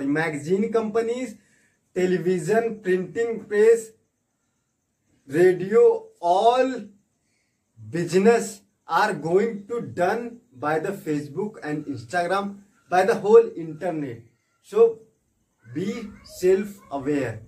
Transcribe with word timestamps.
Sorry 0.00 0.12
magazine 0.12 0.62
company 0.72 1.24
television, 1.96 2.68
printing 2.82 3.40
press, 3.48 3.82
radio, 5.28 5.82
all 6.22 6.72
business 7.78 8.48
are 8.88 9.12
going 9.18 9.58
to 9.68 9.78
done 9.98 10.30
by 10.56 10.80
the 10.80 10.94
Facebook 11.04 11.60
and 11.64 11.84
Instagram 11.88 12.48
by 12.92 13.04
the 13.04 13.20
whole 13.24 13.52
internet. 13.58 14.24
So 14.72 14.88
be 15.66 15.92
self 16.30 16.92
aware 16.92 17.40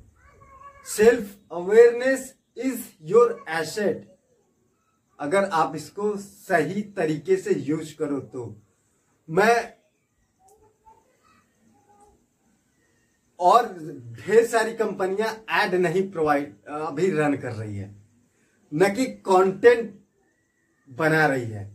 self 0.86 1.36
awareness 1.52 2.32
is 2.56 2.80
your 3.12 3.38
asset 3.60 4.08
अगर 5.18 5.48
आप 5.54 5.76
इसको 5.76 6.16
सही 6.18 6.82
तरीके 6.96 7.36
से 7.36 7.54
use 7.60 7.94
करो 7.96 8.18
तो। 8.20 8.54
मैं 9.28 9.81
और 13.42 13.66
ढेर 14.18 14.46
सारी 14.46 14.72
कंपनियाँ 14.74 15.30
एड 15.56 15.74
नहीं 15.76 16.10
प्रोवाइड, 16.10 16.54
अभी 16.68 17.10
रन 17.10 17.36
कर 17.36 17.52
रही 17.52 17.76
है। 17.76 17.94
न 18.72 18.88
कि 18.94 19.06
कंटेंट 19.26 19.92
बना 20.88 21.26
रही 21.26 21.50
है। 21.50 21.70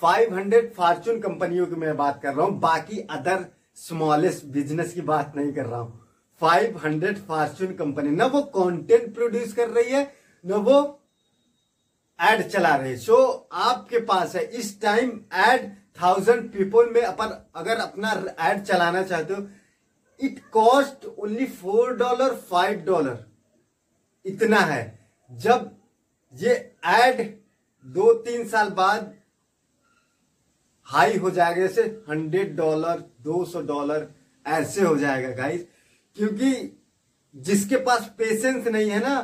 500 0.00 0.72
फॉर्चून 0.76 1.20
कंपनियों 1.20 1.66
की 1.66 1.76
मैं 1.76 1.96
बात 1.96 2.20
कर 2.22 2.34
रहा 2.34 2.46
हूँ, 2.46 2.58
बाकी 2.60 3.00
अदर 3.00 3.44
स्मॉलेस्ट 3.78 4.44
बिज़नेस 4.46 4.92
की 4.94 5.00
बात 5.02 5.32
नहीं 5.36 5.52
कर 5.52 5.66
रहा 5.66 5.80
हूँ। 5.80 6.00
500 6.40 7.18
फॉर्चून 7.28 7.72
कंपनी, 7.74 8.10
न 8.10 8.22
वो 8.24 8.42
कंटेंट 8.54 9.14
प्रोड्यूस 9.14 9.52
कर 9.54 9.68
रही 9.70 9.90
है, 9.90 10.12
न 10.44 10.52
वो 10.54 11.02
एड 12.18 12.42
चला 12.42 12.74
रहे 12.76 12.96
सो 12.96 13.16
आपके 13.52 13.98
पास 14.00 14.36
है, 14.36 14.44
इस 14.44 14.80
टाइम 14.82 15.10
एड 15.46 15.70
थाउज़ेंड 15.98 16.50
पीपल 16.52 16.90
में 16.90 17.00
अपन 17.02 17.36
अगर 17.56 17.76
अपना 17.78 18.12
एड 18.42 18.62
चलाना 18.62 19.02
चाहते 19.02 19.34
हो 19.34 19.46
it 20.20 20.40
cost 20.52 21.04
only 21.08 21.46
four 21.46 21.96
dollar 21.96 22.34
five 22.50 22.80
dollar 22.86 23.24
इतना 24.24 24.60
है। 24.60 24.98
जब 25.30 25.70
ये 26.34 26.54
एड 26.86 27.20
दो 27.86 28.12
तीन 28.22 28.48
साल 28.48 28.70
बाद 28.70 29.14
हाई 30.86 31.16
हो 31.16 31.30
जाएगा 31.30 31.60
जैसे 31.60 31.82
हंड्रेड 32.08 32.56
डॉलर 32.56 33.04
दो 33.22 33.44
सौ 33.44 33.60
डॉलर 33.62 34.08
ऐसे 34.46 34.82
हो 34.82 34.96
जाएगा 34.96 35.30
गाइस 35.36 35.66
क्योंकि 36.16 36.52
जिसके 37.34 37.76
पास 37.76 38.10
पेशेंस 38.18 38.66
नहीं 38.66 38.90
है 38.90 39.00
ना 39.00 39.18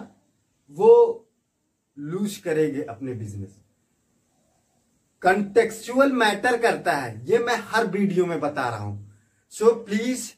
वो 0.79 0.93
लूज 1.97 2.37
करेंगे 2.37 2.83
अपने 2.83 3.13
बिज़नेस 3.15 3.61
कंटेक्चुअल 5.23 6.13
मैटर 6.13 6.57
करता 6.59 6.93
है। 6.93 7.25
ये 7.27 7.39
मैं 7.39 7.57
हर 7.65 7.87
वीडियो 7.87 8.27
में 8.27 8.39
बता 8.41 8.69
रहा 8.69 8.79
हूँ। 8.79 9.17
So 9.53 9.65
so, 9.65 9.73
please 9.87 10.31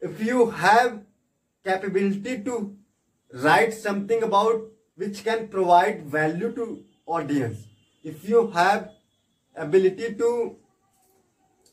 if 0.00 0.20
you 0.20 0.50
have 0.50 1.00
capability 1.64 2.42
to 2.44 2.76
write 3.32 3.74
something 3.74 4.22
about 4.22 4.62
which 4.96 5.24
can 5.24 5.48
provide 5.48 6.04
value 6.06 6.52
to 6.52 6.84
audience 7.06 7.66
if 8.04 8.28
you 8.28 8.50
have 8.50 8.90
ability 9.56 10.14
to 10.14 10.56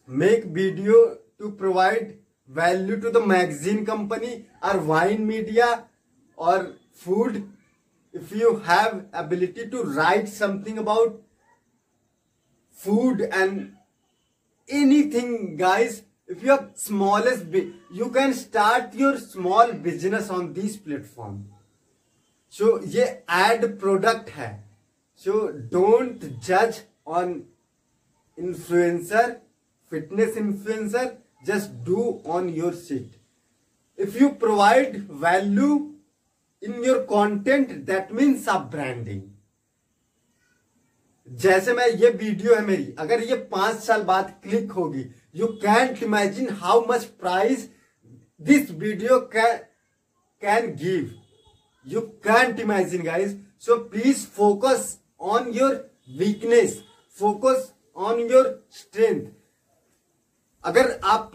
make 0.08 0.46
video 0.46 1.18
to 1.40 1.52
provide 1.52 2.18
value 2.48 3.00
to 3.00 3.10
the 3.10 3.20
magazine 3.20 3.86
company 3.86 4.46
or 4.62 4.78
wine 4.80 5.26
media 5.28 5.86
or 6.36 6.74
food 6.94 7.52
if 8.14 8.32
you 8.32 8.58
have 8.58 9.06
ability 9.14 9.70
to 9.70 9.84
write 9.84 10.28
something 10.30 10.78
about 10.78 11.22
food 12.72 13.22
and 13.22 13.74
anything 14.70 15.58
guys 15.58 16.05
if 16.28 16.44
you 16.44 16.50
have 16.52 16.70
smallest 16.76 17.46
you 18.00 18.10
can 18.10 18.34
start 18.34 18.94
your 18.94 19.18
small 19.18 19.74
business 19.88 20.30
on 20.30 20.54
this 20.54 20.78
platform 20.78 21.36
so 22.54 22.78
ये 22.96 23.06
ad 23.40 23.68
product 23.84 24.30
है 24.38 24.52
so 25.20 25.34
don't 25.74 26.24
judge 26.48 26.80
on 27.18 27.36
influencer 28.38 29.26
fitness 29.92 30.40
influencer 30.44 31.06
just 31.46 31.76
do 31.84 32.08
on 32.38 32.50
your 32.62 32.74
shit 32.74 33.20
if 33.98 34.20
you 34.22 34.32
provide 34.46 34.98
value 35.28 35.76
in 36.64 36.84
your 36.86 37.00
content 37.10 37.72
that 37.86 38.12
means 38.12 38.48
of 38.50 38.64
branding 38.72 39.22
जैसे 41.28 41.74
मैं 41.74 41.88
ये 41.90 42.10
video 42.10 42.56
है 42.56 42.62
मेरी, 42.66 42.94
अगर 43.00 43.22
ये 43.24 43.36
पाँच 43.52 43.76
साल 43.84 44.04
बाद 44.04 44.34
क्लिक 44.44 44.72
होगी 44.72 45.06
you 45.36 45.48
can't 45.64 46.04
imagine 46.04 46.50
how 46.54 46.86
much 46.90 47.04
price 47.22 47.70
this 48.42 48.72
video 48.74 49.20
can 49.36 50.68
give 50.76 51.16
you 51.88 52.02
can't 52.28 52.60
imagine 52.60 53.04
guys 53.04 53.36
so 53.66 53.76
please 53.90 54.26
focus 54.36 54.98
on 55.22 55.52
your 55.54 55.74
weakness 56.18 56.82
focus 57.18 57.72
on 57.98 58.20
your 58.32 58.48
strength 58.72 59.26
अगर 60.64 61.00
आप 61.04 61.32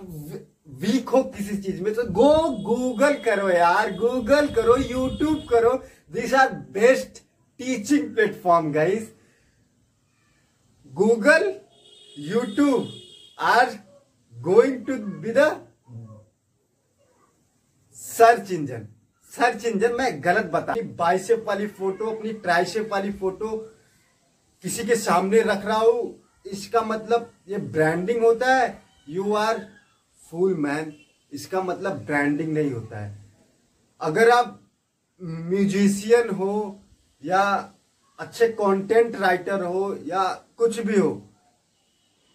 वीक 0.81 1.09
हो 1.09 1.23
किसी 1.37 1.57
चीज़ 1.63 1.81
में 1.83 1.93
तो 1.95 2.03
गो 2.13 2.33
गूगल 2.65 3.15
करो 3.25 3.49
यार. 3.51 3.91
गूगल 3.97 4.47
करो 4.55 4.77
यूट्यूब 4.77 5.47
करो. 5.51 5.73
This 6.13 6.35
are 6.35 6.53
best 6.73 7.19
teaching 7.61 8.15
platform 8.15 8.73
guys 8.73 9.09
Google 10.91 11.53
YouTube 12.17 12.89
are 13.39 13.71
going 14.37 14.85
to 14.87 14.97
be 15.23 15.33
the 15.37 15.51
search 18.01 18.51
engine 18.53 18.87
search 19.33 19.65
engine 19.65 19.93
मैं 19.95 20.09
गलत 20.25 20.51
बता 20.55 20.75
बाइसेप 20.97 21.45
वाली 21.49 21.67
फ़ोटो 21.79 22.11
अपनी 22.11 22.33
ट्राइसेप 22.47 22.89
वाली 22.93 23.13
फ़ोटो 23.21 23.57
किसी 24.65 24.85
के 24.85 24.97
सामने 24.97 25.41
रख 25.43 25.65
रहा 25.67 25.79
हूँ। 25.79 26.15
इसका 26.47 26.81
मतलब 26.81 27.31
ये 27.49 27.59
ब्रांडिंग 27.75 28.25
होता 28.25 28.55
है। 28.55 28.67
यू 29.09 29.35
आर 29.35 29.67
फुल 30.23 30.55
मैन 30.59 30.93
इसका 31.33 31.63
मतलब 31.63 32.05
ब्रांडिंग 32.07 32.53
नहीं 32.53 32.71
होता 32.73 32.99
है। 32.99 33.19
अगर 34.01 34.31
आप 34.31 34.61
म्यूजिशियन 35.21 36.31
हो 36.37 36.55
या 37.23 37.43
अच्छे 38.19 38.49
कंटेंट 38.61 39.17
राइटर 39.21 39.63
हो 39.65 39.95
या 40.07 40.23
कुछ 40.61 40.79
भी 40.81 40.99
हो। 40.99 41.11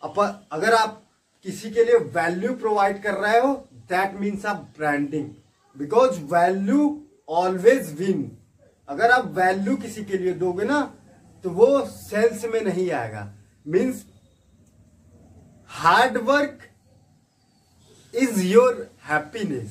अप, 0.04 0.20
अगर 0.52 0.74
आप 0.74 1.02
किसी 1.46 1.72
के 1.72 1.84
लिए 1.86 1.98
वैल्यू 2.16 2.54
प्रोवाइड 2.56 3.02
कर 3.04 3.14
रहे 3.14 3.40
हो 3.40 3.54
दैट 3.90 4.20
मीन्स 4.20 4.46
आप 4.46 4.68
branding 4.78 5.30
because 5.76 6.20
value 6.34 7.02
always 7.30 7.94
win 8.00 8.32
अगर 8.90 9.12
आप 9.12 9.26
वैल्यू 9.36 9.76
किसी 9.78 10.04
के 10.06 10.18
लिए 10.18 10.34
दोगे 10.34 10.66
ना 10.66 10.82
तो 11.44 11.50
वो 11.50 11.86
सेल्स 11.86 12.46
में 12.46 12.62
नहीं 12.62 12.92
आएगा। 12.92 13.32
Means 13.68 14.06
hard 15.70 16.18
work 16.18 16.60
is 18.14 18.38
your 18.46 18.74
happiness 19.08 19.64